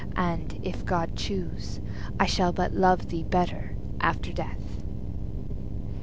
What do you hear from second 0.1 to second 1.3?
—and, if God